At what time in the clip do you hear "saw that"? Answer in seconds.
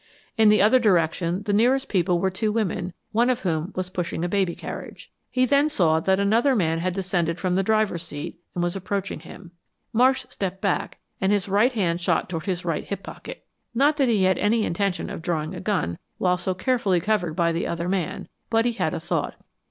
5.69-6.19